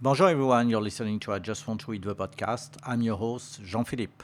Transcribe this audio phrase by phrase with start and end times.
[0.00, 0.68] Bonjour, everyone.
[0.68, 2.76] You're listening to I Just Want to Eat the podcast.
[2.84, 4.22] I'm your host, Jean Philippe.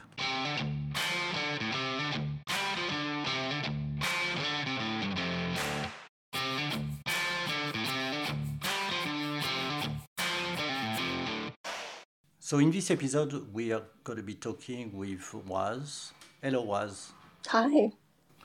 [12.39, 16.13] So, in this episode, we are going to be talking with Waz.
[16.41, 17.11] Hello, Waz.
[17.47, 17.91] Hi,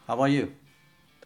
[0.08, 0.52] How are you?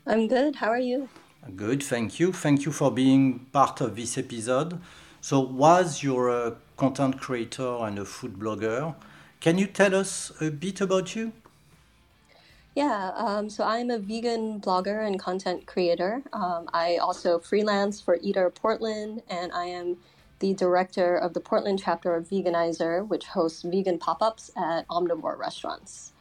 [0.07, 0.57] I'm good.
[0.57, 1.09] How are you?
[1.57, 2.34] Good, thank you.
[2.34, 4.79] Thank you for being part of this episode.
[5.25, 8.94] So, Waz you're a content creator and a food blogger.
[9.40, 11.32] Can you tell us a bit about you?
[12.75, 16.22] Yeah, um, so I'm a vegan blogger and content creator.
[16.34, 19.96] Um, I also freelance for Eater Portland, and I am
[20.40, 25.39] the director of the Portland chapter of Veganizer, which hosts vegan pop ups at omnivore
[25.39, 26.12] restaurants.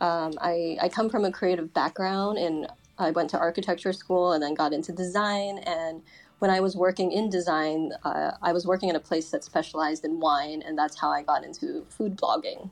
[0.00, 4.40] Um, I, I come from a creative background, and I went to architecture school and
[4.40, 5.58] then got into design.
[5.58, 6.02] And
[6.38, 10.04] when I was working in design, uh, I was working at a place that specialized
[10.04, 12.70] in wine, and that's how I got into food blogging.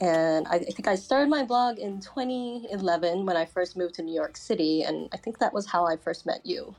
[0.00, 4.02] And I, I think I started my blog in 2011 when I first moved to
[4.02, 6.74] New York City, and I think that was how I first met you.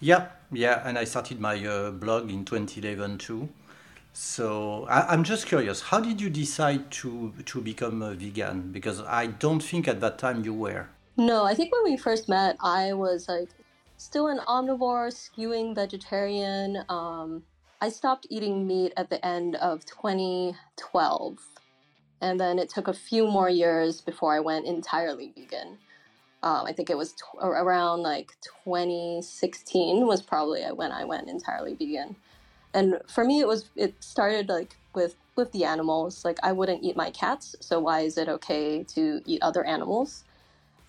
[0.00, 3.48] Yeah, yeah, and I started my uh, blog in 2011 too.
[4.12, 8.72] So I, I'm just curious, how did you decide to to become a vegan?
[8.72, 10.88] Because I don't think at that time you were.
[11.16, 13.50] No, I think when we first met, I was like
[13.98, 16.84] still an omnivore, skewing vegetarian.
[16.88, 17.42] Um,
[17.80, 21.38] I stopped eating meat at the end of 2012.
[22.20, 25.78] And then it took a few more years before I went entirely vegan.
[26.42, 28.32] Um, I think it was tw- around like
[28.64, 32.16] 2016 was probably when I went entirely vegan.
[32.74, 36.24] And for me, it was it started like with with the animals.
[36.24, 40.24] Like I wouldn't eat my cats, so why is it okay to eat other animals?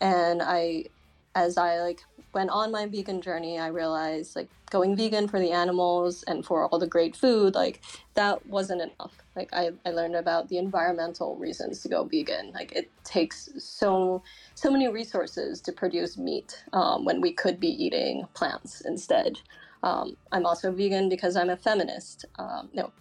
[0.02, 0.86] And I,
[1.36, 2.02] as I like
[2.34, 6.68] went on my vegan journey, I realized like going vegan for the animals and for
[6.68, 7.82] all the great food, like
[8.14, 9.14] that wasn't enough.
[9.36, 12.52] Like I, I learned about the environmental reasons to go vegan.
[12.54, 14.22] Like it takes so
[14.56, 19.40] so many resources to produce meat um, when we could be eating plants instead.
[19.82, 22.26] Um, I'm also vegan because I'm a feminist.
[22.38, 22.92] Um, you know,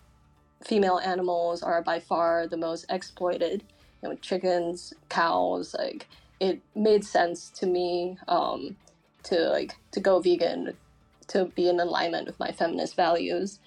[0.64, 3.64] female animals are by far the most exploited.
[4.02, 6.06] You know, chickens, cows, like
[6.40, 8.76] it made sense to me um,
[9.24, 10.76] to like to go vegan
[11.28, 13.60] to be in alignment with my feminist values.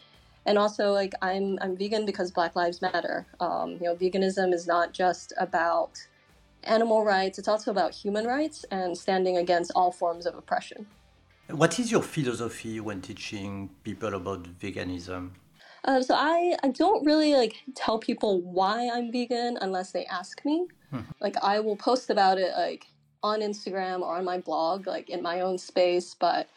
[0.45, 3.27] And also like i'm i'm vegan because black lives matter.
[3.39, 6.07] Um, you know veganism is not just about
[6.63, 10.87] animal rights it's also about human rights and standing against all forms of oppression.
[11.49, 15.31] What is your philosophy when teaching people about veganism?
[15.83, 20.43] uh, so I, I don't really like tell people why i'm vegan unless they ask
[20.45, 20.67] me
[21.21, 22.87] like i will post about it like
[23.23, 26.49] on instagram or on my blog like in my own space but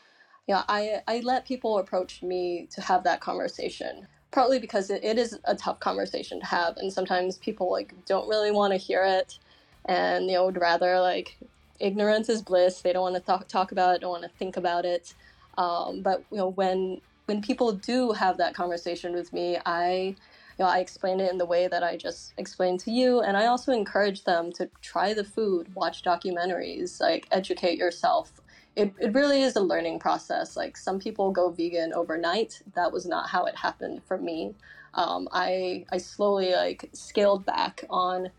[0.49, 5.19] yeah i i let people approach me to have that conversation partly because it, it
[5.19, 9.05] is a tough conversation to have and sometimes people like don't really want to hear
[9.05, 9.39] it
[9.87, 11.39] and know would rather like
[11.81, 14.56] ignorance is bliss they don't want to talk, talk about it don't want to think
[14.56, 15.15] about it.
[15.59, 20.17] Um, but you know when when people do have that conversation with me i
[20.59, 23.37] you know, I explain it in the way that I just explained to you, and
[23.37, 28.41] I also encourage them to try the food, watch documentaries, like educate yourself.
[28.76, 30.56] It, it really is a learning process.
[30.56, 32.62] Like some people go vegan overnight.
[32.75, 34.54] That was not how it happened for me.
[34.94, 38.31] Um, I I slowly like scaled back on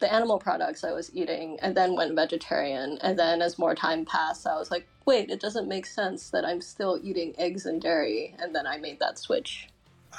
[0.00, 2.98] the animal products I was eating, and then went vegetarian.
[3.02, 6.44] And then as more time passed, I was like, wait, it doesn't make sense that
[6.44, 8.34] I'm still eating eggs and dairy.
[8.38, 9.68] And then I made that switch.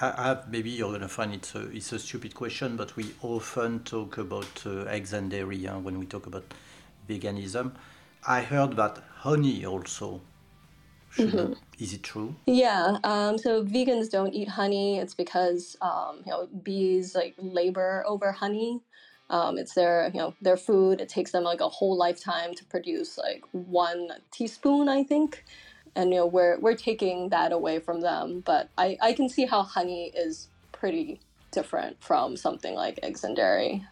[0.01, 3.83] I I maybe you're gonna find it's a, it's a stupid question, but we often
[3.83, 6.43] talk about uh, eggs and dairy huh, when we talk about
[7.09, 7.71] veganism.
[8.27, 10.21] I heard that honey also
[11.11, 12.35] should Is it true?
[12.45, 14.97] Yeah, um, so vegans don't eat honey.
[14.99, 18.81] It's because um, you know bees like labor over honey.
[19.29, 21.01] Um, it's their you know their food.
[21.01, 25.43] It takes them like a whole lifetime to produce like one teaspoon, I think.
[25.95, 28.41] And you know we're we're taking that away from them.
[28.45, 31.19] But I I can see how honey is pretty
[31.51, 33.85] different from something like eggs and dairy.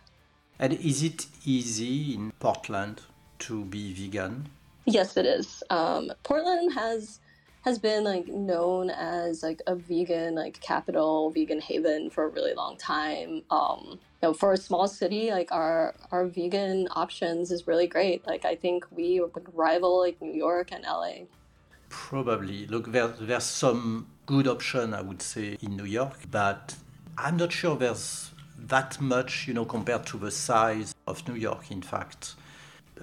[0.60, 3.01] And is it easy in Portland
[3.39, 4.50] to be vegan?
[4.86, 5.63] Yes, it is.
[5.69, 7.19] Um, Portland has
[7.63, 12.54] has been like known as like a vegan like capital, vegan haven for a really
[12.54, 13.44] long time.
[13.50, 18.28] Um, you know, for a small city, like our our vegan options is really great.
[18.28, 21.25] Like I think we would rival like New York and LA.
[21.94, 22.66] Probably.
[22.66, 26.75] Look, there, there's some good option, I would say, in New York, but
[27.19, 31.69] I'm not sure there's that much, you know, compared to the size of New York,
[31.69, 32.34] in fact.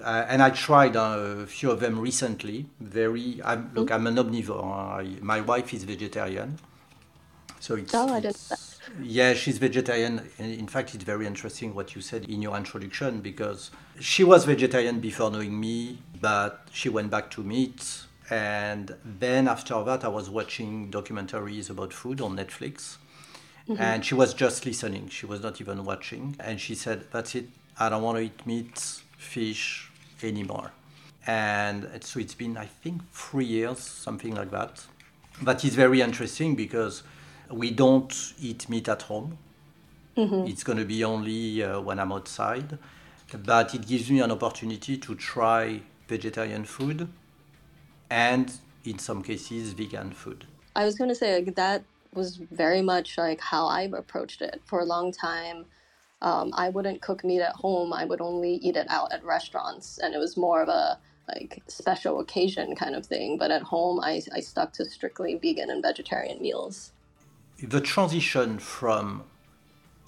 [0.03, 2.65] Uh, and I tried uh, a few of them recently.
[2.81, 4.65] Very, I'm, look, I'm an omnivore.
[4.65, 6.59] I, my wife is vegetarian.
[7.61, 8.77] So it's, oh, I didn't.
[9.01, 10.29] Yeah, she's vegetarian.
[10.37, 13.71] In fact, it's very interesting what you said in your introduction because
[14.01, 18.03] she was vegetarian before knowing me, but she went back to meat.
[18.31, 22.95] And then after that, I was watching documentaries about food on Netflix.
[23.67, 23.81] Mm-hmm.
[23.81, 25.09] And she was just listening.
[25.09, 26.37] She was not even watching.
[26.39, 27.49] And she said, That's it.
[27.77, 28.79] I don't want to eat meat,
[29.17, 29.91] fish
[30.23, 30.71] anymore.
[31.27, 34.85] And so it's been, I think, three years, something like that.
[35.41, 37.03] But it's very interesting because
[37.49, 39.37] we don't eat meat at home.
[40.15, 40.47] Mm-hmm.
[40.47, 42.77] It's going to be only uh, when I'm outside.
[43.45, 47.09] But it gives me an opportunity to try vegetarian food
[48.11, 48.51] and,
[48.83, 50.45] in some cases, vegan food.
[50.75, 54.61] I was going to say like, that was very much like how I approached it
[54.65, 55.65] for a long time.
[56.21, 57.93] Um, I wouldn't cook meat at home.
[57.93, 61.63] I would only eat it out at restaurants, and it was more of a like
[61.67, 63.37] special occasion kind of thing.
[63.37, 66.91] But at home, I, I stuck to strictly vegan and vegetarian meals.
[67.63, 69.23] The transition from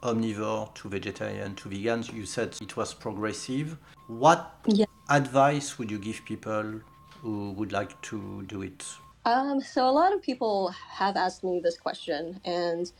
[0.03, 3.77] omnivore to vegetarian to vegan, you said it was progressive.
[4.07, 4.85] What yeah.
[5.09, 6.81] advice would you give people
[7.23, 8.85] who would like to do it?
[9.25, 12.91] Um, so a lot of people have asked me this question, and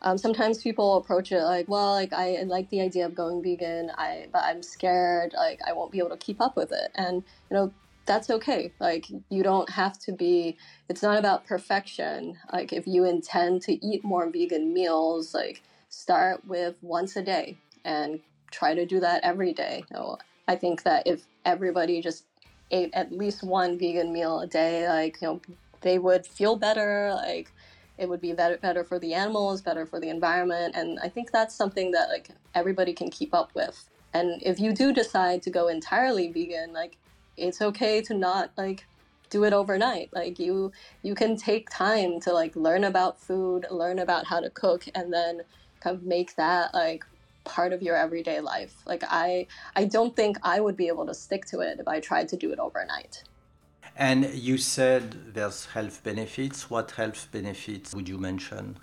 [0.00, 3.90] um, sometimes people approach it like, well, like I like the idea of going vegan,
[3.96, 7.22] I but I'm scared, like I won't be able to keep up with it, and
[7.50, 7.72] you know
[8.06, 8.72] that's okay.
[8.80, 10.56] Like you don't have to be.
[10.88, 12.38] It's not about perfection.
[12.52, 17.58] Like if you intend to eat more vegan meals, like start with once a day
[17.84, 18.20] and
[18.50, 19.84] try to do that every day.
[19.90, 20.18] You know,
[20.48, 22.24] I think that if everybody just
[22.70, 25.40] ate at least one vegan meal a day, like you know,
[25.82, 27.12] they would feel better.
[27.14, 27.52] Like
[27.98, 31.32] it would be better better for the animals, better for the environment, and I think
[31.32, 33.88] that's something that like everybody can keep up with.
[34.14, 36.96] And if you do decide to go entirely vegan, like
[37.36, 38.86] it's okay to not like
[39.30, 40.10] do it overnight.
[40.12, 40.72] Like you
[41.02, 45.12] you can take time to like learn about food, learn about how to cook and
[45.12, 45.42] then
[45.80, 47.04] kind of make that like
[47.46, 48.74] part of your everyday life.
[48.86, 52.00] Like I I don't think I would be able to stick to it if I
[52.00, 53.22] tried to do it overnight.
[53.96, 56.68] And you said there's health benefits.
[56.68, 58.78] What health benefits would you mention?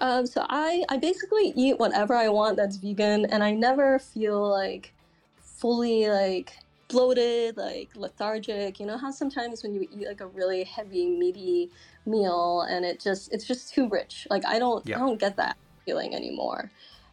[0.00, 4.48] Um, so I, I basically eat whatever I want that's vegan, and I never feel
[4.48, 4.94] like
[5.40, 6.52] fully like
[6.88, 8.80] bloated, like lethargic.
[8.80, 11.70] You know how sometimes when you eat like a really heavy, meaty
[12.06, 14.26] meal, and it just it's just too rich.
[14.30, 14.96] Like I don't yeah.
[14.96, 16.70] I don't get that feeling anymore.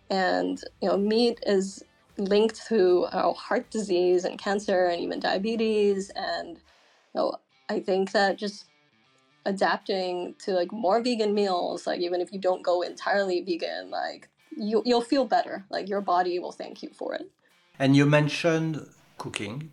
[0.10, 1.84] And you know, meat is
[2.18, 7.36] linked to uh, heart disease and cancer and even diabetes and you know,
[7.70, 8.66] I think that just
[9.46, 14.30] adapting to like more vegan meals, like even if you don't go entirely vegan, like
[14.58, 15.66] you you'll feel better.
[15.70, 17.30] Like your body will thank you for it.
[17.80, 18.88] And you mentioned
[19.18, 19.72] cooking.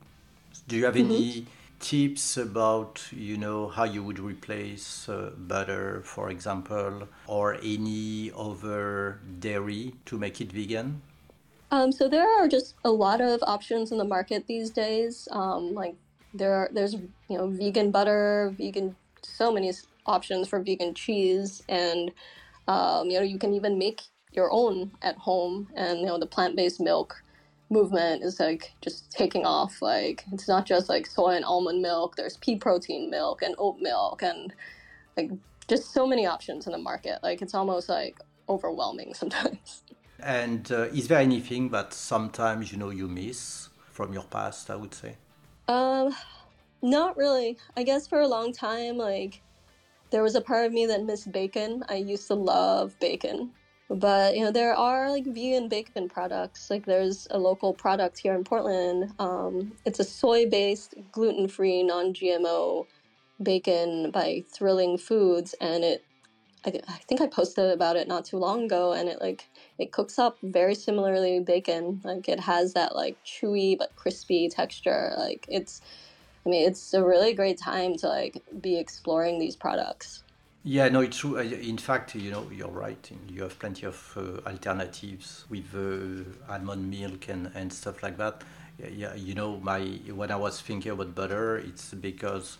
[0.69, 1.13] Do you have mm-hmm.
[1.13, 1.47] any
[1.83, 9.21] tips about you know how you would replace uh, butter, for example, or any other
[9.41, 11.03] dairy to make it vegan?
[11.71, 15.29] Um, so there are just a lot of options in the market these days.
[15.33, 15.97] Um, like
[16.33, 19.73] there are there's you know vegan butter, vegan so many
[20.07, 22.13] options for vegan cheese, and
[22.69, 24.03] um, you know you can even make
[24.33, 25.69] your own at home.
[25.75, 27.23] And you know the plant based milk
[27.73, 29.83] movement is like just taking off.
[29.83, 32.17] Like it's not just like soy and almond milk.
[32.17, 34.53] There's pea protein milk and oat milk and
[35.17, 35.31] like
[35.69, 37.19] just so many options in the market.
[37.23, 39.83] Like it's almost like overwhelming sometimes.
[40.21, 44.71] And uh, is there anything that sometimes you know you miss from your past?
[44.71, 45.17] I would say.
[45.67, 46.15] Um,
[46.83, 47.59] not really.
[47.77, 49.43] I guess for a long time, like,
[50.11, 51.83] there was a part of me that missed bacon.
[51.89, 53.53] I used to love bacon.
[53.93, 56.71] But, you know, there are like vegan bacon products.
[56.71, 59.13] Like, there's a local product here in Portland.
[59.19, 62.87] Um, it's a soy based, gluten free, non GMO
[63.43, 65.55] bacon by Thrilling Foods.
[65.61, 66.05] And it,
[66.65, 68.93] I, I think I posted about it not too long ago.
[68.95, 72.01] And it, like, it cooks up very similarly bacon.
[72.05, 75.13] Like it has that like chewy but crispy texture.
[75.19, 75.81] Like it's,
[76.47, 80.23] I mean, it's a really great time to like be exploring these products.
[80.65, 81.39] Yeah, no, it's true.
[81.39, 83.11] In fact, you know, you're right.
[83.29, 88.43] You have plenty of uh, alternatives with uh, almond milk and, and stuff like that.
[88.79, 89.81] Yeah, yeah, you know, my
[90.15, 92.59] when I was thinking about butter, it's because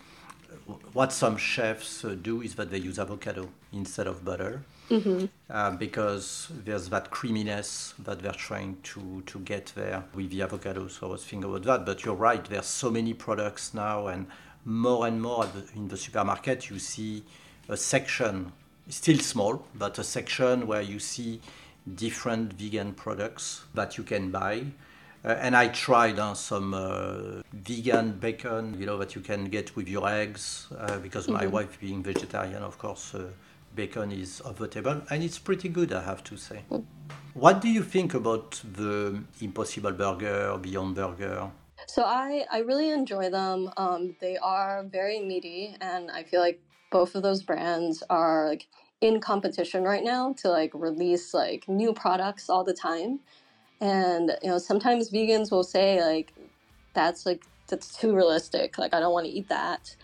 [0.91, 5.25] what some chefs uh, do is that they use avocado instead of butter mm-hmm.
[5.49, 10.87] uh, because there's that creaminess that they're trying to, to get there with the avocado.
[10.87, 11.85] So I was thinking about that.
[11.85, 14.27] But you're right, there's so many products now, and
[14.65, 17.23] more and more in the supermarket, you see
[17.69, 18.51] a section,
[18.89, 21.41] still small, but a section where you see
[21.95, 24.65] different vegan products that you can buy.
[25.25, 29.75] Uh, and I tried uh, some uh, vegan bacon, you know, that you can get
[29.75, 31.35] with your eggs, uh, because mm-hmm.
[31.35, 33.27] my wife, being vegetarian, of course, uh,
[33.73, 36.63] bacon is off the table, and it's pretty good, I have to say.
[36.69, 36.83] Mm.
[37.33, 41.49] What do you think about the Impossible Burger, Beyond Burger?
[41.87, 43.71] So I, I really enjoy them.
[43.77, 46.59] Um, they are very meaty, and I feel like
[46.93, 48.67] both of those brands are like
[49.01, 53.19] in competition right now to like release like new products all the time.
[53.81, 56.33] And you know, sometimes vegans will say like
[56.93, 58.77] that's like that's too realistic.
[58.77, 59.95] Like I don't want to eat that.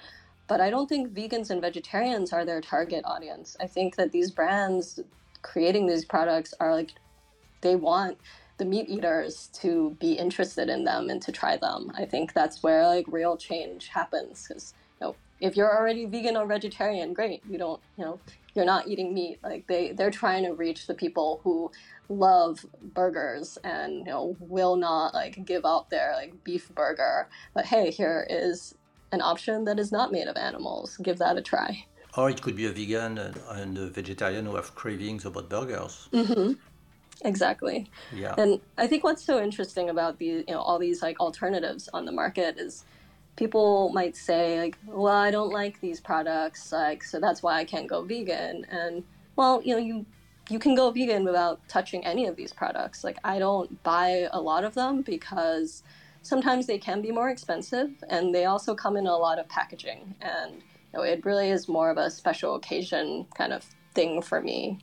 [0.48, 3.56] But I don't think vegans and vegetarians are their target audience.
[3.62, 5.00] I think that these brands
[5.44, 6.94] creating these products are like
[7.62, 8.18] they want
[8.58, 11.92] the meat eaters to be interested in them and to try them.
[11.96, 14.74] I think that's where like real change happens because
[15.40, 17.42] if you're already vegan or vegetarian, great.
[17.50, 18.20] You don't you know
[18.56, 19.40] you're not eating meat.
[19.44, 21.72] Like they they're trying to reach the people who
[22.10, 27.28] love burgers and you know will not like give up their like beef burger.
[27.54, 28.76] But hey, here is
[29.12, 30.98] an option that is not made of animals.
[30.98, 31.86] Give that a try.
[32.18, 36.10] Or it could be a vegan and a vegetarian who have cravings about burgers.
[36.12, 36.54] Mm-hmm.
[37.24, 37.90] Exactly.
[38.14, 38.34] Yeah.
[38.38, 42.06] And I think what's so interesting about these, you know, all these like alternatives on
[42.06, 42.86] the market is
[43.40, 47.64] people might say like, well, I don't like these products, like, so that's why I
[47.64, 48.66] can't go vegan.
[48.70, 49.04] And
[49.38, 50.06] well, you know, you
[50.50, 53.04] you can go vegan without touching any of these products.
[53.04, 55.84] Like, I don't buy a lot of them because
[56.24, 60.16] sometimes they can be more expensive, and they also come in a lot of packaging.
[60.22, 63.64] And you know, it really is more of a special occasion kind of
[63.96, 64.80] thing for me.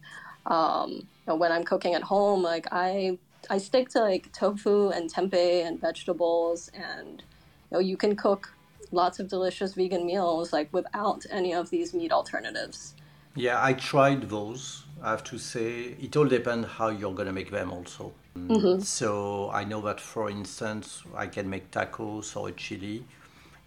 [0.47, 3.19] Um, you know, when I'm cooking at home, like I
[3.51, 7.23] I stick to like tofu and tempeh and vegetables and
[7.71, 8.53] know, you can cook
[8.93, 12.95] lots of delicious vegan meals like without any of these meat alternatives.
[13.35, 14.85] Yeah, I tried those.
[15.03, 18.13] I have to say, it all depends how you're gonna make them also.
[18.37, 18.81] Mm-hmm.
[18.81, 23.05] So I know that, for instance, I can make tacos or a chili.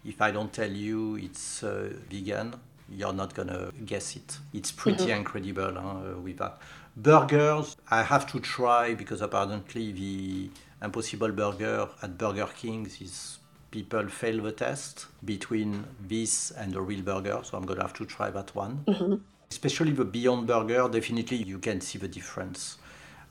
[0.04, 2.54] If I don't tell you it's uh, vegan,
[2.88, 4.38] you're not gonna guess it.
[4.52, 5.18] It's pretty mm-hmm.
[5.18, 6.58] incredible huh, with that.
[6.96, 10.50] Burgers, I have to try because apparently the
[10.82, 13.38] Impossible Burger at Burger King is
[13.70, 17.40] people fail the test between this and the real burger.
[17.42, 18.84] So I'm going to have to try that one.
[18.86, 19.14] Mm-hmm.
[19.50, 22.78] Especially the Beyond Burger, definitely you can see the difference.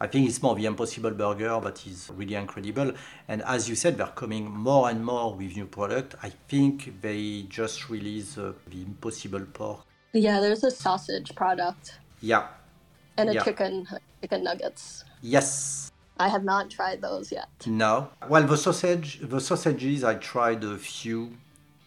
[0.02, 2.94] I think it's more the Impossible Burger that is really incredible.
[3.28, 6.16] And as you said, they're coming more and more with new product.
[6.24, 9.82] I think they just released uh, the Impossible Pork.
[10.14, 12.00] Yeah, there's a sausage product.
[12.22, 12.48] Yeah.
[13.18, 13.44] And a yeah.
[13.44, 13.88] chicken,
[14.22, 15.04] chicken nuggets.
[15.22, 17.48] Yes, I have not tried those yet.
[17.66, 18.10] No.
[18.28, 21.38] Well, the sausage, the sausages, I tried a few.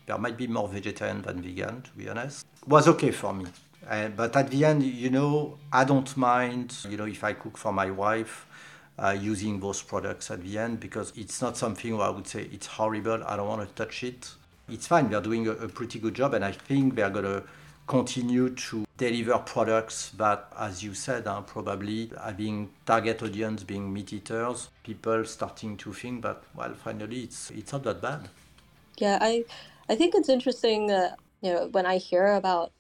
[0.07, 2.47] There might be more vegetarian than vegan, to be honest.
[2.67, 3.45] Was okay for me.
[3.87, 7.59] Uh, but at the end, you know, I don't mind, you know, if I cook
[7.59, 8.47] for my wife,
[8.99, 12.49] uh, using those products at the end because it's not something where I would say
[12.53, 13.23] it's horrible.
[13.25, 14.31] I don't want to touch it.
[14.69, 15.11] It's fine.
[15.11, 17.43] They're doing a, a pretty good job, and I think they're gonna
[17.87, 24.13] continue to deliver products that, as you said, are probably having target audience being meat
[24.13, 28.29] eaters, people starting to think that, well, finally, it's it's not that bad.
[28.99, 29.45] Yeah, I
[29.89, 32.73] I think it's interesting that you know when I hear about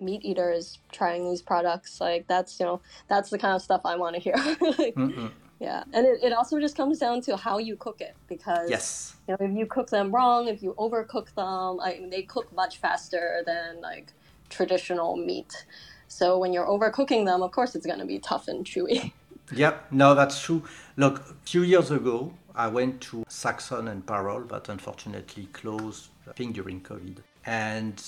[0.00, 3.96] meat eaters trying these products, like that's you know that's the kind of stuff I
[3.96, 4.34] want to hear.
[4.36, 4.56] like,
[4.94, 5.26] mm-hmm.
[5.60, 9.16] yeah, and it, it also just comes down to how you cook it because yes,
[9.28, 12.78] you know if you cook them wrong, if you overcook them, I they cook much
[12.78, 14.12] faster than like
[14.50, 15.64] traditional meat.
[16.08, 19.12] So when you're overcooking them, of course, it's going to be tough and chewy.
[19.52, 20.62] Yep, no, that's true.
[20.96, 26.32] Look, a few years ago, I went to Saxon and Parole, but unfortunately closed, I
[26.32, 27.16] think, during COVID.
[27.46, 28.00] And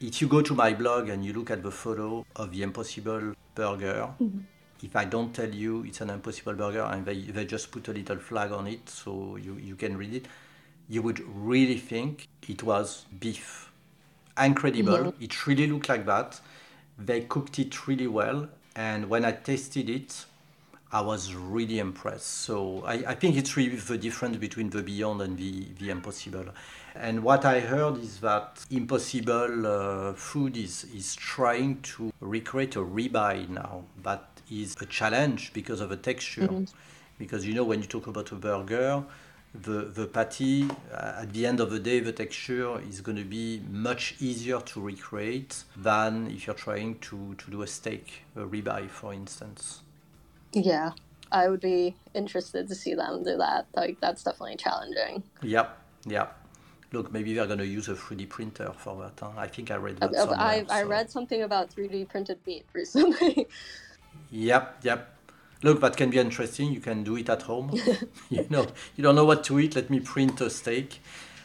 [0.00, 3.34] if you go to my blog and you look at the photo of the Impossible
[3.54, 4.40] Burger, mm-hmm.
[4.82, 7.92] if I don't tell you it's an Impossible Burger and they, they just put a
[7.92, 10.26] little flag on it so you, you can read it,
[10.88, 13.70] you would really think it was beef
[14.38, 14.98] incredible.
[14.98, 15.22] Mm-hmm.
[15.22, 16.40] It really looked like that.
[16.98, 20.26] They cooked it really well, and when I tasted it,
[20.94, 22.26] I was really impressed.
[22.26, 26.44] So I, I think it's really the difference between the Beyond and the, the Impossible.
[26.94, 32.78] And what I heard is that Impossible uh, Food is, is trying to recreate a
[32.78, 33.82] ribeye now.
[34.04, 36.42] That is a challenge because of the texture.
[36.42, 36.64] Mm-hmm.
[37.18, 39.02] Because you know, when you talk about a burger,
[39.54, 43.24] the, the patty, uh, at the end of the day, the texture is going to
[43.24, 48.40] be much easier to recreate than if you're trying to, to do a steak, a
[48.40, 49.80] ribeye, for instance.
[50.52, 50.92] Yeah,
[51.30, 53.66] I would be interested to see them do that.
[53.74, 55.22] Like, that's definitely challenging.
[55.42, 56.40] Yep, yep.
[56.92, 59.12] Look, maybe they're going to use a 3D printer for that.
[59.20, 59.30] Huh?
[59.36, 60.38] I think I read that somewhere.
[60.38, 63.46] I, I read something about 3D printed meat recently.
[64.30, 65.13] yep, yep
[65.64, 66.72] look, that can be interesting.
[66.72, 67.72] You can do it at home.
[68.30, 69.74] you know, you don't know what to eat.
[69.74, 71.00] Let me print a steak.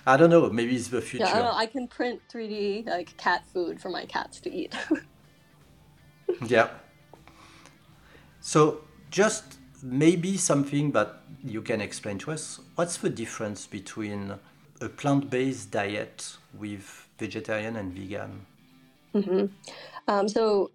[0.06, 0.50] I don't know.
[0.50, 1.26] Maybe it's the future.
[1.26, 4.76] Yeah, I, I can print 3D like cat food for my cats to eat.
[6.46, 6.70] yeah.
[8.42, 12.60] So just maybe something that you can explain to us.
[12.76, 14.36] What's the difference between
[14.82, 18.46] a plant-based diet with vegetarian and vegan?
[19.16, 19.46] Mm-hmm.
[20.08, 20.72] Um, so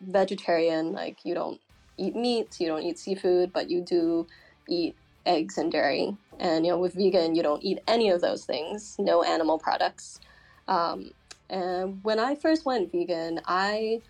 [0.00, 1.60] vegetarian, like you don't
[1.98, 4.26] eat meat, you don't eat seafood, but you do
[4.68, 6.16] eat eggs and dairy.
[6.38, 8.96] And you know, with vegan, you don't eat any of those things.
[8.98, 10.20] No animal products.
[10.66, 11.10] Um,
[11.50, 14.02] and when I first went vegan, I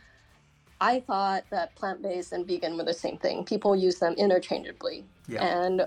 [0.81, 3.45] I thought that plant based and vegan were the same thing.
[3.45, 5.05] People use them interchangeably.
[5.27, 5.45] Yeah.
[5.45, 5.87] And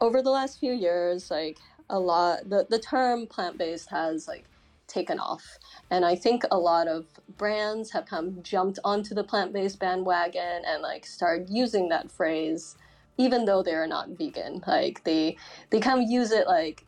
[0.00, 1.58] over the last few years, like
[1.90, 4.44] a lot, the, the term plant based has like
[4.90, 5.58] taken off.
[5.90, 7.06] And I think a lot of
[7.36, 12.76] brands have come jumped onto the plant based bandwagon and like started using that phrase,
[13.16, 14.62] even though they're not vegan.
[14.66, 15.36] Like they
[15.70, 16.86] they kind of use it like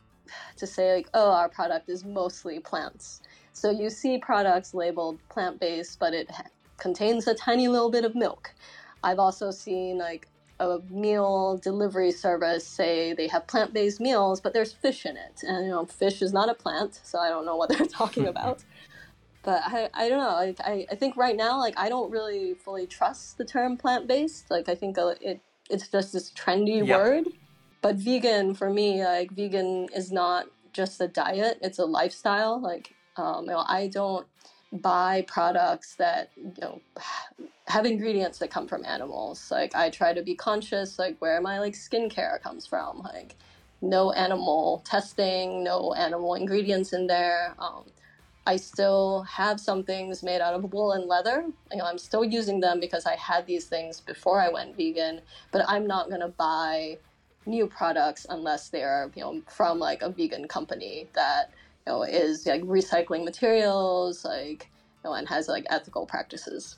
[0.57, 3.21] to say like, oh, our product is mostly plants.
[3.53, 6.29] So you see products labeled plant based, but it
[6.77, 8.53] contains a tiny little bit of milk.
[9.03, 10.27] I've also seen like
[10.59, 15.65] a meal delivery service say they have plant-based meals, but there's fish in it, and
[15.65, 18.63] you know fish is not a plant, so I don't know what they're talking about.
[19.43, 20.35] but I, I don't know.
[20.35, 24.49] Like, I, I think right now, like I don't really fully trust the term plant-based.
[24.49, 26.99] Like I think it it's just this trendy yep.
[26.99, 27.25] word.
[27.81, 32.61] But vegan for me, like vegan is not just a diet; it's a lifestyle.
[32.61, 34.27] Like um, you know, I don't
[34.71, 36.81] buy products that you know
[37.73, 39.51] have ingredients that come from animals.
[39.51, 42.99] Like I try to be conscious, like where my like skincare comes from.
[42.99, 43.35] Like
[43.81, 47.55] no animal testing, no animal ingredients in there.
[47.59, 47.85] Um,
[48.47, 51.45] I still have some things made out of wool and leather.
[51.71, 55.21] You know, I'm still using them because I had these things before I went vegan.
[55.51, 56.99] But I'm not gonna buy
[57.47, 61.51] new products unless they're you know from like a vegan company that
[61.87, 64.69] you know, is like recycling materials, like
[65.03, 66.77] you know, and has like ethical practices.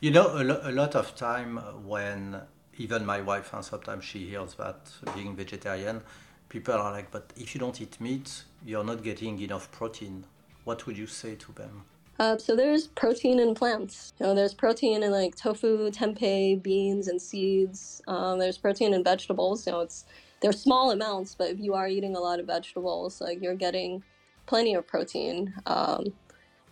[0.00, 2.42] You know, a, lo- a lot of time when
[2.76, 6.02] even my wife, and sometimes she hears that being vegetarian,
[6.50, 10.24] people are like, but if you don't eat meat, you're not getting enough protein.
[10.64, 11.84] What would you say to them?
[12.18, 14.12] Uh, so there's protein in plants.
[14.20, 18.02] You know, there's protein in like tofu, tempeh, beans, and seeds.
[18.06, 19.66] Um, there's protein in vegetables.
[19.66, 20.04] You know, it's
[20.40, 24.02] they're small amounts, but if you are eating a lot of vegetables, like you're getting
[24.46, 25.54] plenty of protein.
[25.66, 26.12] Um,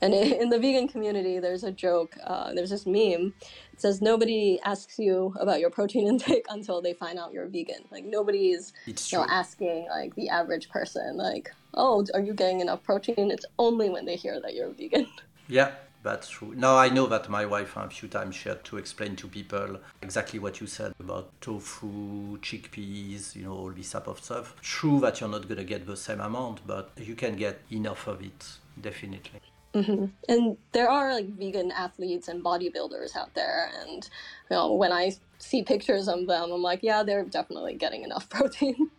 [0.04, 2.16] and in the vegan community, there's a joke.
[2.24, 3.34] Uh, there's this meme.
[3.72, 7.84] It says nobody asks you about your protein intake until they find out you're vegan.
[7.90, 12.82] Like nobody's you know, asking like the average person like, "Oh, are you getting enough
[12.82, 15.06] protein?" It's only when they hear that you're vegan.
[15.46, 16.54] Yeah, that's true.
[16.56, 19.78] Now I know that my wife a few times she had to explain to people
[20.00, 24.56] exactly what you said about tofu, chickpeas, you know, all this type of stuff.
[24.62, 28.22] True that you're not gonna get the same amount, but you can get enough of
[28.22, 28.42] it,
[28.80, 29.42] definitely.
[29.74, 30.06] Mm-hmm.
[30.28, 34.08] And there are like vegan athletes and bodybuilders out there, and
[34.50, 38.28] you know, when I see pictures of them, I'm like, yeah, they're definitely getting enough
[38.36, 38.90] protein.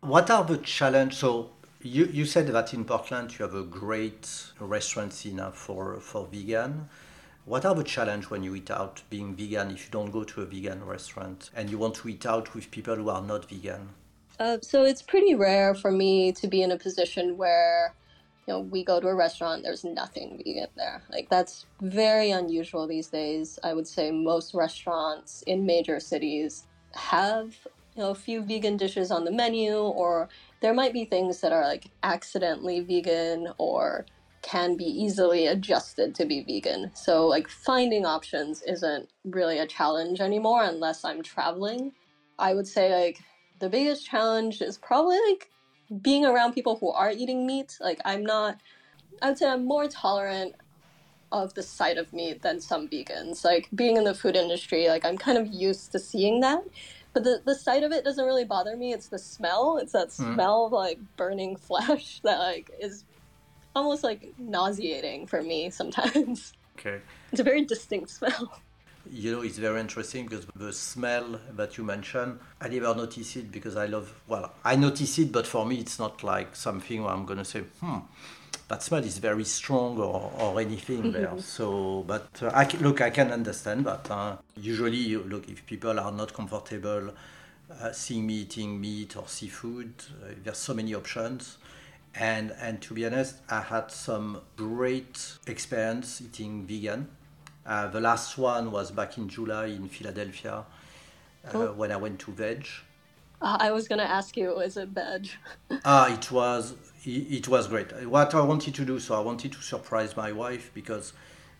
[0.00, 1.18] What are the challenges?
[1.18, 1.50] So
[1.82, 4.28] you, you said that in Portland you have a great
[4.60, 6.88] restaurant scene for, for vegan.
[7.44, 10.42] What are the challenge when you eat out being vegan if you don't go to
[10.42, 13.88] a vegan restaurant and you want to eat out with people who are not vegan?
[14.38, 17.94] Uh, so it's pretty rare for me to be in a position where
[18.48, 22.86] you know we go to a restaurant there's nothing vegan there like that's very unusual
[22.86, 27.54] these days i would say most restaurants in major cities have
[27.94, 30.30] you know a few vegan dishes on the menu or
[30.62, 34.06] there might be things that are like accidentally vegan or
[34.40, 36.92] can be easily adjusted to be vegan.
[36.94, 41.92] So like finding options isn't really a challenge anymore unless I'm traveling.
[42.38, 43.18] I would say like
[43.58, 45.50] the biggest challenge is probably like
[46.02, 47.78] being around people who are eating meat.
[47.80, 48.58] Like I'm not
[49.22, 50.54] I would say I'm more tolerant
[51.30, 53.44] of the sight of meat than some vegans.
[53.44, 56.62] Like being in the food industry, like I'm kind of used to seeing that.
[57.12, 58.92] But the, the sight of it doesn't really bother me.
[58.92, 59.78] It's the smell.
[59.78, 60.34] It's that mm.
[60.34, 63.04] smell of like burning flesh that like is
[63.74, 66.52] almost like nauseating for me sometimes.
[66.78, 67.00] Okay.
[67.32, 68.60] It's a very distinct smell.
[69.10, 73.50] You know, it's very interesting because the smell that you mentioned, I never notice it
[73.50, 77.12] because I love, well, I notice it, but for me, it's not like something where
[77.12, 77.98] I'm going to say, hmm,
[78.68, 81.12] that smell is very strong or, or anything mm-hmm.
[81.12, 81.38] there.
[81.40, 84.10] So, but uh, I look, I can understand that.
[84.10, 87.10] Uh, usually, look, if people are not comfortable
[87.70, 89.92] uh, seeing me eating meat or seafood,
[90.22, 91.58] uh, there's so many options.
[92.14, 97.08] And, and to be honest, I had some great experience eating vegan.
[97.68, 100.64] Uh, the last one was back in July in Philadelphia
[101.44, 101.72] uh, oh.
[101.74, 102.82] when I went to Vedge.
[103.40, 105.38] I was going to ask you, is it Vedge?
[105.84, 107.92] Ah, it was it was great.
[108.08, 111.12] What I wanted to do, so I wanted to surprise my wife because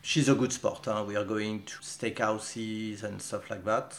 [0.02, 0.86] she's a good sport.
[0.86, 1.04] Huh?
[1.06, 3.96] We are going to steakhouses and stuff like that.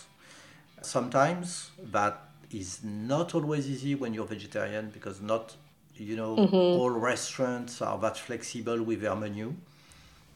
[0.81, 2.19] Sometimes that
[2.51, 5.55] is not always easy when you're vegetarian because not,
[5.95, 6.55] you know, mm-hmm.
[6.55, 9.53] all restaurants are that flexible with their menu.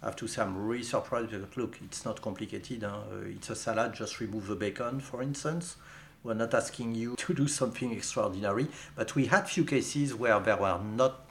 [0.04, 2.84] I have to say I'm really surprised because look, it's not complicated.
[2.84, 3.00] Huh?
[3.26, 5.78] It's a salad, just remove the bacon, for instance.
[6.26, 10.54] We're not asking you to do something extraordinary, but we had few cases where they
[10.56, 11.22] were not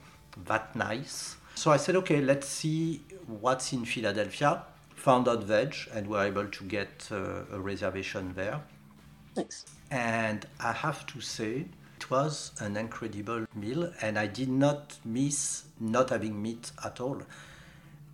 [0.47, 1.37] that nice.
[1.55, 4.63] So I said, okay, let's see what's in Philadelphia.
[4.97, 8.61] Found out Vedge, and were able to get uh, a reservation there.
[9.35, 9.67] Thanks.
[9.91, 15.65] And I have to say, it was an incredible meal, and I did not miss
[15.79, 17.23] not having meat at all.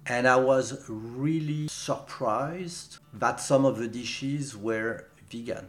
[0.09, 5.66] And I was really surprised that some of the dishes were vegan.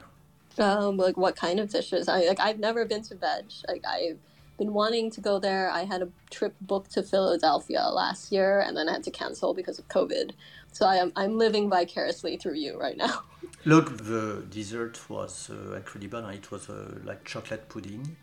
[0.57, 2.07] Um, like what kind of dishes?
[2.07, 3.63] I like I've never been to Vedge.
[3.67, 4.17] Like I've
[4.57, 5.69] been wanting to go there.
[5.69, 9.53] I had a trip booked to Philadelphia last year, and then I had to cancel
[9.53, 10.31] because of COVID.
[10.71, 13.23] So I am I'm living vicariously through you right now.
[13.65, 16.29] Look, the dessert was uh, incredible.
[16.29, 18.15] It was uh, like chocolate pudding.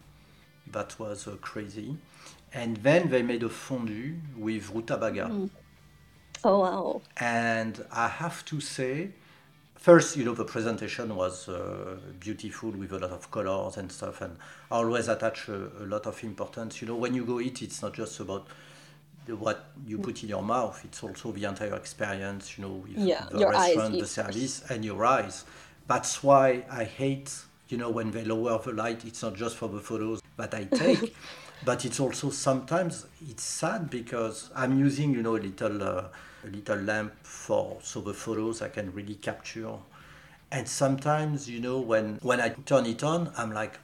[0.72, 1.98] That was uh, crazy.
[2.52, 5.26] And then they made a fondue with rutabaga.
[5.26, 5.50] Mm.
[6.48, 7.02] Oh wow!
[7.16, 9.08] And I have to say,
[9.74, 14.20] first, you know, the presentation was uh, beautiful with a lot of colors and stuff,
[14.20, 14.36] and
[14.70, 16.80] I always attach a, a, lot of importance.
[16.80, 18.46] You know, when you go eat, it's not just about
[19.26, 22.56] what you put in your mouth; it's also the entire experience.
[22.56, 25.44] You know, with yeah, the restaurant, the service, and your eyes.
[25.88, 27.34] That's why I hate,
[27.68, 29.04] you know, when they lower the light.
[29.04, 31.16] It's not just for the photos that I take.
[31.64, 36.04] but it's also sometimes it's sad because I'm using you know a little uh,
[36.44, 39.74] a little lamp for so the photos I can really capture.
[40.50, 43.78] And sometimes, you know, when, when I turn it on, I'm like,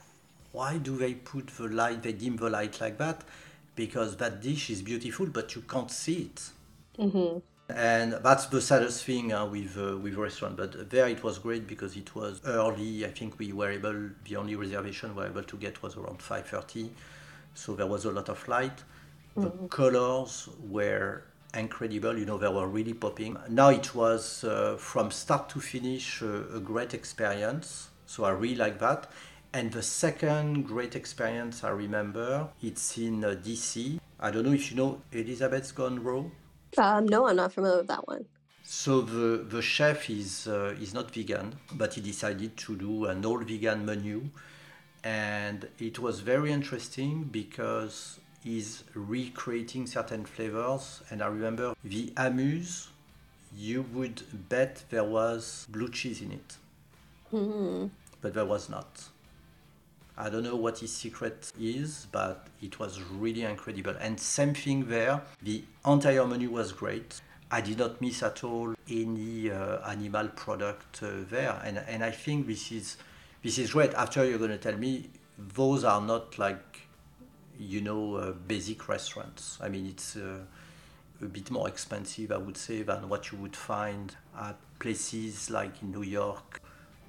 [0.53, 3.25] why do they put the light, they dim the light like that?
[3.75, 6.51] Because that dish is beautiful, but you can't see it.
[6.99, 7.39] Mm-hmm.
[7.75, 10.59] And that's the saddest thing uh, with uh, with restaurant.
[10.59, 13.07] But there it was great because it was early.
[13.07, 14.11] I think we were able.
[14.25, 16.91] The only reservation we were able to get was around five thirty,
[17.55, 18.83] so there was a lot of light.
[19.37, 19.67] The mm-hmm.
[19.67, 21.23] colors were
[21.55, 22.19] incredible.
[22.19, 23.37] You know, they were really popping.
[23.49, 27.89] Now it was uh, from start to finish uh, a great experience.
[28.07, 29.11] So I really like that.
[29.55, 34.01] And the second great experience I remember, it's in uh, DC.
[34.19, 36.25] I don't know if you know Elizabeth's Gone Raw.
[36.79, 38.25] Um, no, I'm not familiar with that one.
[38.65, 43.25] So the, the chef is uh, is not vegan, but he decided to do an
[43.27, 44.31] all vegan menu,
[45.05, 51.03] and it was very interesting because he's recreating certain flavors.
[51.11, 52.89] And I remember the amuse,
[53.57, 56.57] you would bet there was blue cheese in it.
[57.33, 57.87] Mm-hmm.
[58.21, 59.09] But there was not.
[60.17, 63.95] I don't know what his secret is, but it was really incredible.
[63.99, 67.21] And same thing there, the entire menu was great.
[67.51, 72.11] I did not miss at all any uh, animal product uh, there, and and I
[72.11, 72.97] think this is
[73.43, 73.95] this is great.
[73.95, 76.73] After you're going to tell me those are not like
[77.59, 79.59] you know, uh, basic restaurants.
[79.61, 80.41] I mean, it's uh,
[81.21, 85.83] a bit more expensive, I would say, than what you would find at places like
[85.83, 86.61] in New York.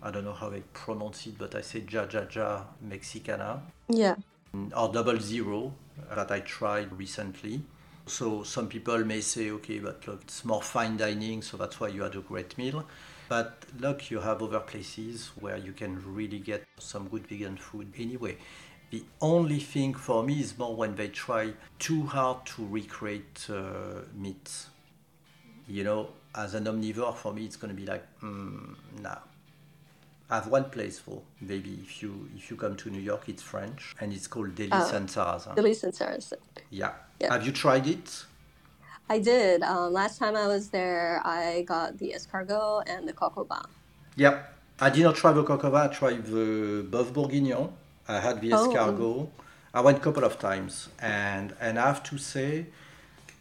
[0.02, 3.62] I don't know how they pronounce it, but I say Ja Ja Ja Mexicana.
[3.88, 4.15] Yeah.
[4.76, 5.74] Or Double Zero
[6.13, 7.62] that I tried recently.
[8.06, 11.88] So some people may say, okay, but look, it's more fine dining, so that's why
[11.88, 12.86] you had a great meal.
[13.34, 17.91] But look, you have other places where you can really get some good vegan food
[17.98, 18.38] anyway.
[18.91, 24.02] The only thing for me is more when they try too hard to recreate uh,
[24.15, 24.67] meat.
[25.67, 29.17] You know, as an omnivore, for me, it's going to be like, mm, nah.
[30.30, 33.41] I have one place for maybe if you if you come to New York, it's
[33.41, 35.10] French and it's called Deli oh, and
[35.56, 36.91] Deli Delis and Yeah.
[37.19, 37.34] yeah.
[37.34, 38.26] Have you tried it?
[39.10, 39.63] I did.
[39.63, 43.66] Um, last time I was there, I got the escargot and the coq au vin.
[44.16, 44.50] Yep.
[44.80, 45.82] I did not try the coq au vin.
[45.82, 47.70] I tried the boeuf bourguignon
[48.08, 48.68] I had the oh.
[48.68, 49.30] escargot.
[49.74, 52.68] I went a couple of times, and and I have to say,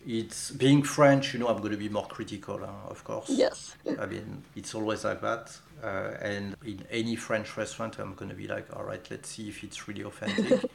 [0.06, 1.34] it's being French.
[1.34, 3.28] You know, I'm going to be more critical, uh, of course.
[3.28, 3.76] Yes.
[4.00, 5.56] I mean, it's always like that.
[5.82, 9.48] Uh, and in any French restaurant, I'm going to be like, all right, let's see
[9.48, 10.70] if it's really authentic.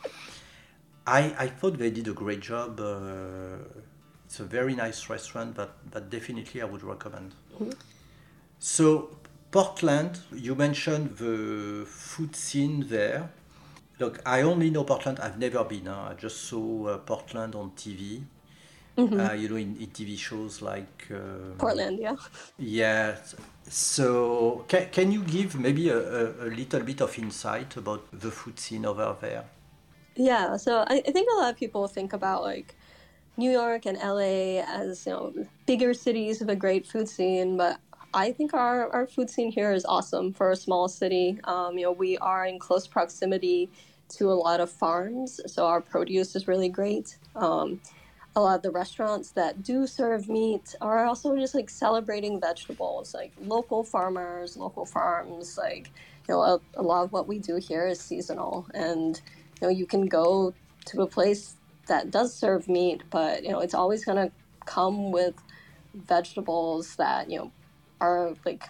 [1.08, 2.80] I I thought they did a great job.
[2.80, 3.58] Uh,
[4.28, 7.34] it's a very nice restaurant, but but definitely I would recommend.
[7.54, 7.72] Mm-hmm.
[8.60, 9.10] So
[9.52, 13.30] Portland, you mentioned the food scene there.
[14.00, 15.20] Look, I only know Portland.
[15.22, 15.86] I've never been.
[15.86, 16.10] Huh?
[16.12, 18.22] I just saw uh, Portland on TV.
[18.98, 19.20] Mm-hmm.
[19.20, 22.16] Uh, you know, in, in, TV shows like um, Portland, yeah.
[22.58, 23.16] Yeah.
[23.70, 28.32] So, can, can you give maybe a, a, a, little bit of insight about the
[28.32, 29.46] food scene over there?
[30.16, 30.58] Yeah.
[30.58, 32.76] So, I, I think a lot of people think about like
[33.38, 35.34] New York and LA as you know
[35.68, 37.80] bigger cities with a great food scene, but
[38.14, 41.40] I think our, our food scene here is awesome for a small city.
[41.44, 43.70] Um, you know, we are in close proximity
[44.10, 47.18] to a lot of farms, so our produce is really great.
[47.36, 47.80] Um,
[48.36, 53.14] a lot of the restaurants that do serve meat are also just like celebrating vegetables,
[53.14, 55.58] like local farmers, local farms.
[55.58, 55.92] Like,
[56.28, 59.22] you know, a, a lot of what we do here is seasonal, and
[59.62, 60.54] you know, you can go
[60.86, 61.56] to a place
[61.88, 64.32] that does serve meat, but you know, it's always going to
[64.66, 65.36] come with
[66.06, 67.52] vegetables that you know
[68.00, 68.66] are like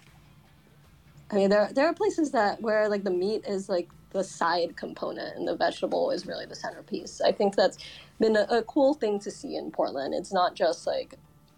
[1.30, 4.74] I mean there there are places that where like the meat is like the side
[4.76, 7.20] component and the vegetable is really the centerpiece.
[7.20, 7.76] I think that's
[8.18, 10.14] been a, a cool thing to see in Portland.
[10.14, 11.14] It's not just like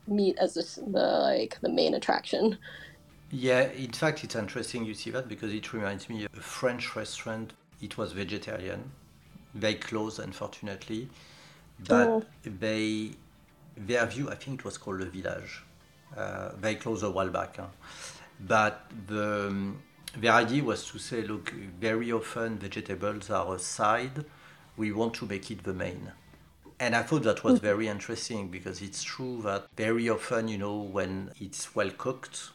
[0.08, 2.58] meat as the, the like the main attraction.
[3.30, 6.96] Yeah, in fact, it's interesting you see that because it reminds me of a French
[6.96, 7.52] restaurant.
[7.80, 8.90] It was vegetarian,
[9.54, 11.08] very close, unfortunately,
[11.88, 12.24] but oh.
[12.44, 13.12] they
[13.76, 14.30] their view.
[14.30, 15.62] I think it was called Le Village
[16.16, 17.56] uh, very close a while back.
[17.56, 17.66] Huh?
[18.40, 19.82] But the, um,
[20.18, 24.24] the idea was to say, look, very often vegetables are a side.
[24.76, 26.12] We want to make it the main.
[26.78, 27.62] And I thought that was mm.
[27.62, 32.50] very interesting because it's true that very often, you know, when it's well cooked,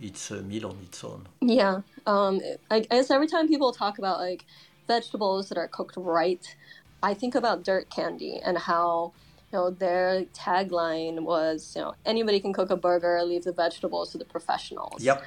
[0.00, 1.28] it's a meal on its own.
[1.40, 1.82] Yeah.
[2.04, 4.44] Um, I guess every time people talk about like
[4.88, 6.56] vegetables that are cooked right,
[7.02, 9.12] I think about dirt candy and how
[9.52, 14.12] you know, their tagline was, you know, anybody can cook a burger, leave the vegetables
[14.12, 15.02] to the professionals.
[15.02, 15.22] Yep.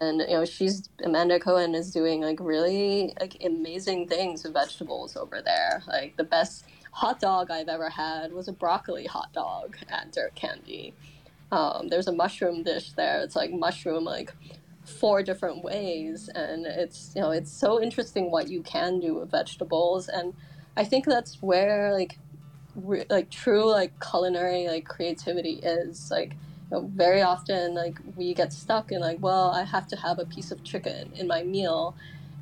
[0.00, 5.16] And you know, she's Amanda Cohen is doing like really like amazing things with vegetables
[5.16, 5.82] over there.
[5.86, 10.34] Like the best hot dog I've ever had was a broccoli hot dog at Dirt
[10.34, 10.94] Candy.
[11.52, 13.22] Um, there's a mushroom dish there.
[13.22, 14.32] It's like mushroom like
[14.84, 19.30] four different ways, and it's you know it's so interesting what you can do with
[19.30, 20.34] vegetables, and
[20.78, 22.18] I think that's where like
[22.74, 26.36] re- like true like culinary like creativity is like
[26.70, 30.18] you know, very often like we get stuck in like well i have to have
[30.18, 31.96] a piece of chicken in my meal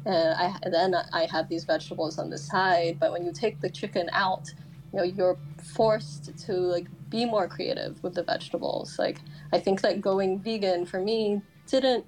[0.04, 3.60] and i and then i have these vegetables on the side but when you take
[3.60, 4.52] the chicken out
[4.92, 8.98] you know you're forced to like be more creative with the vegetables.
[8.98, 9.20] Like
[9.52, 12.06] i think that going vegan for me didn't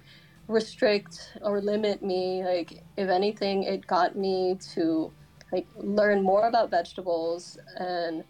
[0.49, 5.13] restrict or limit me like if anything it got me to
[5.53, 8.25] like learn more about vegetables and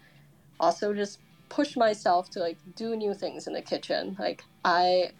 [0.60, 4.16] also just push myself to like do new things in the kitchen.
[4.18, 5.10] Like I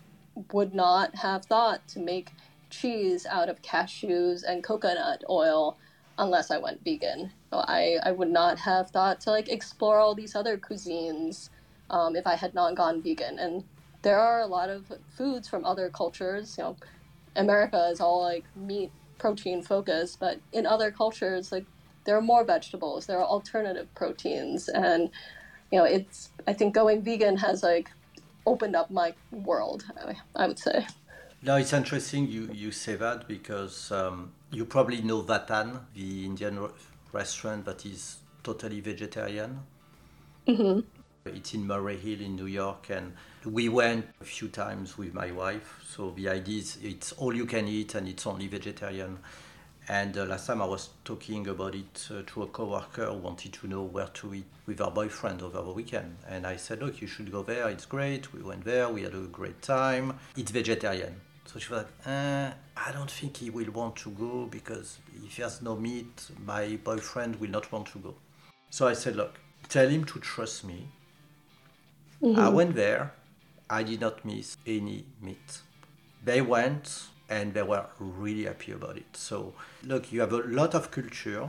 [0.52, 2.32] would not have thought to make
[2.70, 5.76] cheese out of cashews and coconut oil
[6.18, 7.32] unless I went vegan.
[7.52, 11.48] I, I would not have thought to like explore all these other cuisines
[11.90, 13.38] um, if I had not gone vegan.
[13.38, 13.64] And
[14.02, 16.56] there are a lot of foods from other cultures.
[16.58, 16.76] You know,
[17.37, 21.66] America is all like meat protein focused, but in other cultures, like
[22.09, 25.11] there are more vegetables, there are alternative proteins, and
[25.71, 27.90] you know, it's I think going vegan has like
[28.47, 29.85] opened up my world.
[30.35, 30.87] I, would say.
[31.42, 36.71] No, it's interesting you, you say that because um, you probably know Vatan, the Indian
[37.12, 39.61] restaurant that is totally vegetarian.
[40.47, 40.81] Mm-hmm.
[41.37, 43.12] It's in Murray Hill in New York, and
[43.44, 45.85] we went a few times with my wife.
[45.94, 49.18] So the idea is it's all you can eat and it's only vegetarian.
[49.90, 53.55] And uh, last time I was talking about it uh, to a coworker who wanted
[53.55, 56.14] to know where to eat with her boyfriend over the weekend.
[56.29, 57.68] And I said, look, you should go there.
[57.70, 58.33] It's great.
[58.35, 58.90] We went there.
[58.90, 60.18] We had a great time.
[60.37, 61.18] It's vegetarian.
[61.46, 65.37] So she was like, eh, I don't think he will want to go because if
[65.37, 68.14] he has no meat, my boyfriend will not want to go.
[68.68, 69.38] So I said, look,
[69.70, 70.88] tell him to trust me.
[72.22, 72.38] Mm-hmm.
[72.38, 73.14] I went there.
[73.70, 75.61] I did not miss any meat.
[76.22, 79.17] They went and they were really happy about it.
[79.17, 79.53] So,
[79.85, 81.49] look, you have a lot of culture.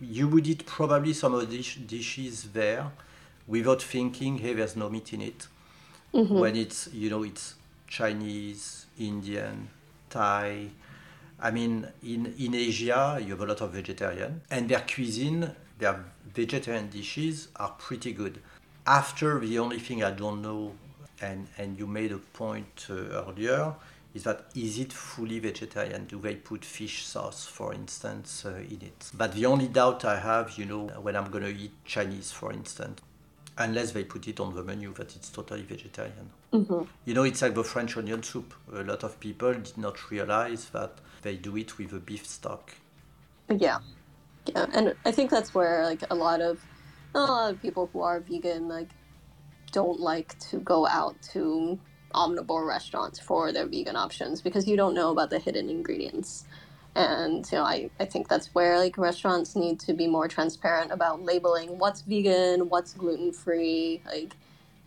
[0.00, 2.90] You would eat probably some of these dishes there
[3.46, 5.48] without thinking, hey, there's no meat in it.
[6.12, 6.38] Mm-hmm.
[6.38, 7.54] When it's, you know, it's
[7.88, 9.68] Chinese, Indian,
[10.10, 10.68] Thai.
[11.40, 16.04] I mean, in, in Asia, you have a lot of vegetarian, and their cuisine, their
[16.32, 18.40] vegetarian dishes are pretty good.
[18.86, 20.74] After, the only thing I don't know,
[21.20, 23.74] and, and you made a point uh, earlier,
[24.14, 26.06] is that is it fully vegetarian?
[26.06, 29.10] Do they put fish sauce, for instance, uh, in it?
[29.12, 32.52] But the only doubt I have, you know, when I'm going to eat Chinese, for
[32.52, 33.00] instance,
[33.58, 36.30] unless they put it on the menu that it's totally vegetarian.
[36.52, 36.82] Mm-hmm.
[37.04, 38.54] You know, it's like the French onion soup.
[38.72, 42.72] A lot of people did not realize that they do it with a beef stock.
[43.48, 43.78] Yeah,
[44.46, 46.60] yeah, and I think that's where like a lot of
[47.14, 48.88] a lot of people who are vegan like
[49.72, 51.78] don't like to go out to
[52.14, 56.44] omnivore restaurants for their vegan options because you don't know about the hidden ingredients.
[56.94, 60.92] And you know, I, I think that's where like restaurants need to be more transparent
[60.92, 64.00] about labeling what's vegan, what's gluten free.
[64.06, 64.34] Like,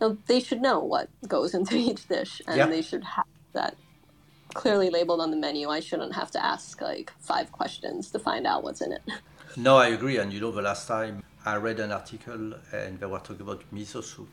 [0.00, 2.70] know, they should know what goes into each dish, and yep.
[2.70, 3.76] they should have that
[4.54, 5.68] clearly labeled on the menu.
[5.68, 9.02] I shouldn't have to ask like five questions to find out what's in it.
[9.56, 10.18] No, I agree.
[10.18, 13.64] And you know, the last time I read an article and they were talking about
[13.74, 14.28] miso soup,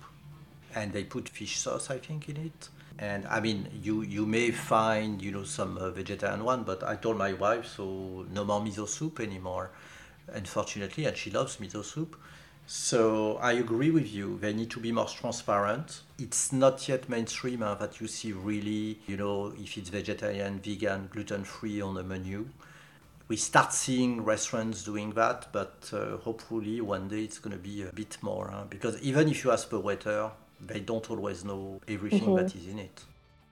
[0.75, 2.69] and they put fish sauce, I think, in it.
[2.97, 6.95] And I mean, you you may find you know some uh, vegetarian one, but I
[6.95, 9.71] told my wife so no more miso soup anymore,
[10.33, 12.15] unfortunately, and she loves miso soup.
[12.67, 14.39] So I agree with you.
[14.39, 16.01] They need to be more transparent.
[16.17, 21.09] It's not yet mainstream uh, that you see really, you know, if it's vegetarian, vegan,
[21.11, 22.47] gluten free on the menu.
[23.27, 27.83] We start seeing restaurants doing that, but uh, hopefully one day it's going to be
[27.83, 28.49] a bit more.
[28.51, 28.63] Huh?
[28.69, 30.31] Because even if you ask the waiter,
[30.67, 32.47] they don't always know everything mm-hmm.
[32.47, 33.03] that is in it.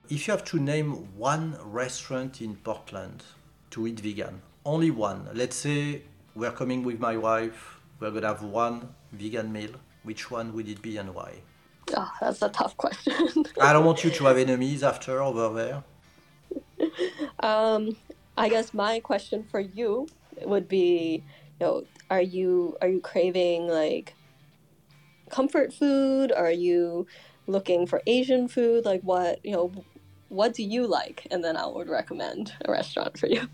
[0.08, 3.24] If you have to name one restaurant in Portland
[3.70, 6.02] to eat vegan, only one, let's say
[6.34, 9.70] we're coming with my wife, we're going to have one vegan meal,
[10.02, 11.40] which one would it be and why?
[11.96, 13.44] Oh, that's a tough question.
[13.60, 15.84] I don't want you to have enemies after over there.
[17.40, 17.96] Um,
[18.38, 20.08] I guess my question for you
[20.42, 21.22] would be,
[21.60, 24.14] you know, are you are you craving like
[25.30, 26.32] comfort food?
[26.32, 27.06] Are you
[27.46, 28.84] looking for Asian food?
[28.84, 29.72] Like what, you know,
[30.28, 31.26] what do you like?
[31.30, 33.48] And then I would recommend a restaurant for you.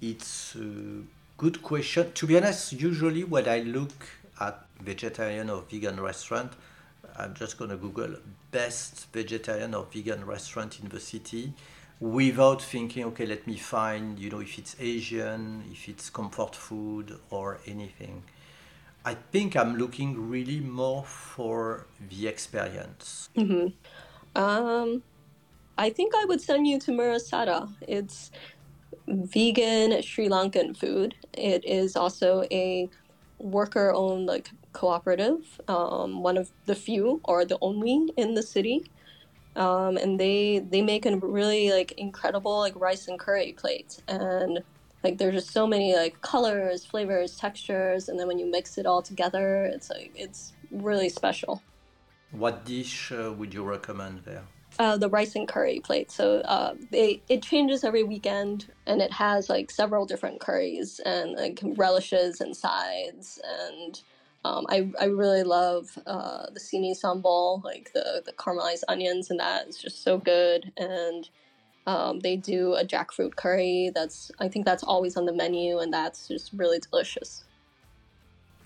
[0.00, 1.02] It's a
[1.36, 2.12] good question.
[2.12, 4.06] To be honest, usually when I look
[4.40, 6.52] at vegetarian or vegan restaurant,
[7.16, 8.16] I'm just going to Google
[8.50, 11.54] best vegetarian or vegan restaurant in the city
[11.98, 17.18] without thinking, okay, let me find, you know, if it's Asian, if it's comfort food
[17.30, 18.22] or anything.
[19.06, 23.30] I think I'm looking really more for the experience.
[23.36, 23.68] Mm-hmm.
[24.34, 25.04] Um,
[25.78, 27.72] I think I would send you to Mirisata.
[27.86, 28.32] It's
[29.06, 31.14] vegan Sri Lankan food.
[31.34, 32.90] It is also a
[33.38, 38.90] worker-owned like cooperative, um, one of the few or the only in the city.
[39.54, 44.64] Um, and they they make a really like incredible like rice and curry plate and
[45.02, 48.86] like there's just so many like colors, flavors, textures, and then when you mix it
[48.86, 51.62] all together, it's like it's really special.
[52.30, 54.42] What dish uh, would you recommend there?
[54.78, 56.10] Uh, the rice and curry plate.
[56.10, 61.32] So uh, they it changes every weekend, and it has like several different curries and
[61.32, 63.40] like relishes and sides.
[63.44, 64.00] And
[64.44, 69.40] um, I I really love uh, the sini sambal, like the the caramelized onions, and
[69.40, 70.72] that is just so good.
[70.76, 71.28] And
[71.86, 73.90] um, they do a jackfruit curry.
[73.94, 77.44] That's I think that's always on the menu, and that's just really delicious.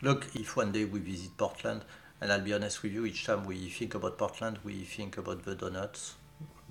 [0.03, 1.85] Look, if one day we visit Portland,
[2.21, 5.45] and I'll be honest with you, each time we think about Portland, we think about
[5.45, 6.15] the donuts,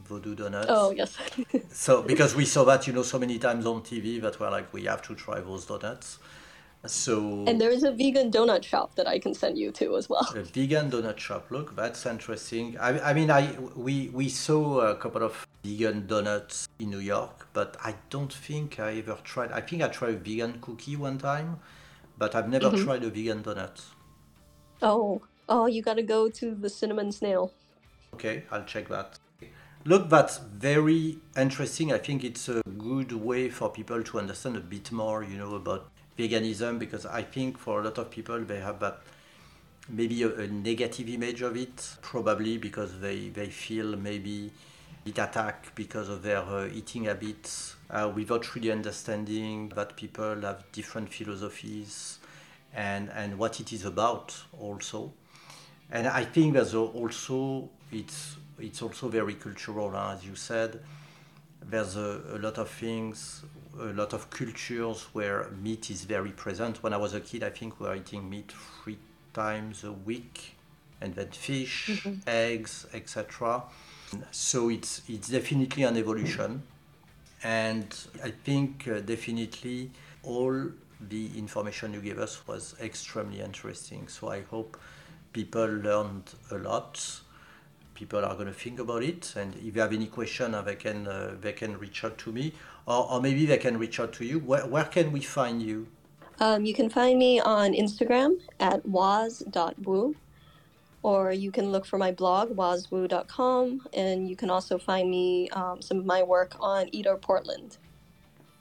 [0.03, 0.67] Voodoo Donuts.
[0.69, 1.17] Oh yes.
[1.69, 4.73] so because we saw that you know so many times on TV that we're like
[4.73, 6.17] we have to try those donuts.
[6.85, 10.07] So and there is a vegan donut shop that I can send you to as
[10.07, 10.27] well.
[10.33, 11.47] A vegan donut shop.
[11.49, 12.77] Look, that's interesting.
[12.79, 17.47] I, I mean, I we we saw a couple of vegan donuts in New York,
[17.51, 19.51] but I don't think I ever tried.
[19.51, 21.59] I think I tried a vegan cookie one time,
[22.17, 22.85] but I've never mm-hmm.
[22.85, 23.81] tried a vegan donut.
[24.81, 27.51] Oh, oh, you got to go to the cinnamon snail.
[28.13, 29.19] Okay, I'll check that.
[29.85, 31.91] Look, that's very interesting.
[31.91, 35.55] I think it's a good way for people to understand a bit more, you know,
[35.55, 35.89] about
[36.19, 38.99] veganism because I think for a lot of people they have that
[39.89, 44.51] maybe a, a negative image of it, probably because they, they feel maybe
[45.05, 50.63] it attack because of their uh, eating habits uh, without really understanding that people have
[50.71, 52.19] different philosophies
[52.75, 55.11] and, and what it is about also.
[55.91, 60.81] And I think there's also it's it's also very cultural, as you said.
[61.65, 63.43] There's a, a lot of things
[63.79, 66.83] a lot of cultures where meat is very present.
[66.83, 68.51] When I was a kid, I think we were eating meat
[68.83, 68.97] three
[69.33, 70.55] times a week,
[71.01, 72.19] and then fish, mm-hmm.
[72.27, 73.63] eggs, etc.
[74.31, 76.63] So it's it's definitely an evolution,
[77.43, 79.91] and I think uh, definitely
[80.23, 84.07] all the information you gave us was extremely interesting.
[84.07, 84.77] So I hope
[85.31, 87.21] people learned a lot.
[87.99, 90.75] People are going to think about it, and if they have any question, uh, they
[90.75, 92.53] can uh, they can reach out to me
[92.89, 94.39] or, or maybe they can reach out to you.
[94.39, 95.87] Where, where can we find you?
[96.39, 100.15] Um, you can find me on Instagram at waz.wu,
[101.03, 105.81] or you can look for my blog, wazwu.com, and you can also find me um,
[105.81, 107.77] some of my work on Eater Portland.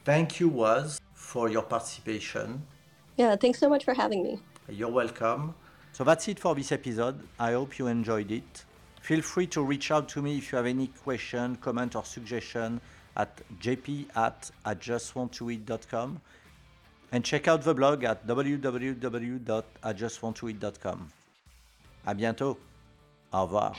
[0.05, 2.63] Thank you, Waz, for your participation.
[3.17, 4.41] Yeah, thanks so much for having me.
[4.69, 5.55] You're welcome.
[5.93, 7.21] So that's it for this episode.
[7.39, 8.65] I hope you enjoyed it.
[9.09, 12.79] Feel free to reach out to me if you have any question, comment, or suggestion
[13.17, 16.21] at jp at ijustwanttoeat.com
[17.13, 21.09] and check out the blog at www.ijustwanttoeat.com.
[22.07, 22.59] À bientôt.
[23.33, 23.75] Au revoir.